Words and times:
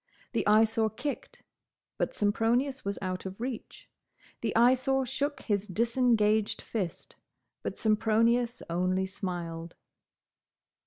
The 0.31 0.47
Eyesore 0.47 0.89
kicked; 0.89 1.43
but 1.99 2.15
Sempronius 2.15 2.83
was 2.83 2.97
out 3.03 3.27
of 3.27 3.39
reach. 3.39 3.87
The 4.41 4.51
Eyesore 4.55 5.05
shook 5.05 5.43
his 5.43 5.67
disengaged 5.67 6.59
fist; 6.59 7.17
but 7.61 7.77
Sempronius 7.77 8.63
only 8.67 9.05
smiled. 9.05 9.75